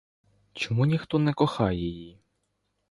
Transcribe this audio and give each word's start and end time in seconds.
Чому 0.53 0.85
ніхто 0.85 1.19
не 1.19 1.33
кохає 1.33 1.77
її? 1.79 2.19